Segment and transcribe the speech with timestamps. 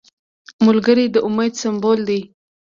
[0.65, 2.21] ملګری د امید سمبول دی